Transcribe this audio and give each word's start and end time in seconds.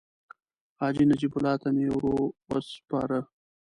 حاجي 0.79 1.03
نجیب 1.09 1.33
الله 1.37 1.55
ته 1.61 1.67
مې 1.75 1.85
ورو 1.93 2.15
سپاره. 2.73 3.19